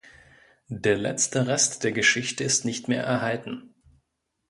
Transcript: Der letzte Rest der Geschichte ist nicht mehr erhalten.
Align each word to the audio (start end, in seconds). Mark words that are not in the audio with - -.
Der 0.73 0.97
letzte 0.97 1.45
Rest 1.45 1.83
der 1.83 1.91
Geschichte 1.91 2.43
ist 2.43 2.65
nicht 2.65 2.87
mehr 2.87 3.03
erhalten. 3.03 3.75